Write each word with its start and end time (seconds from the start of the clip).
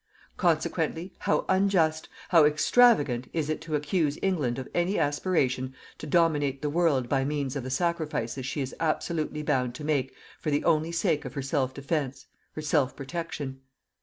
Consequently 0.35 1.13
how 1.19 1.45
unjust, 1.47 2.09
how 2.29 2.43
extravagant, 2.43 3.29
is 3.33 3.51
it 3.51 3.61
to 3.61 3.75
accuse 3.75 4.17
England 4.23 4.57
of 4.57 4.67
any 4.73 4.97
aspiration 4.97 5.75
to 5.99 6.07
dominate 6.07 6.63
the 6.63 6.71
world 6.71 7.07
by 7.07 7.23
means 7.23 7.55
of 7.55 7.61
the 7.63 7.69
sacrifices 7.69 8.43
she 8.43 8.61
is 8.61 8.73
absolutely 8.79 9.43
bound 9.43 9.75
to 9.75 9.83
make 9.83 10.15
for 10.39 10.49
the 10.49 10.63
only 10.65 10.91
sake 10.91 11.23
of 11.23 11.35
her 11.35 11.43
self 11.43 11.71
defence, 11.71 12.25
her 12.53 12.63
self 12.63 12.95
protection. 12.95 13.59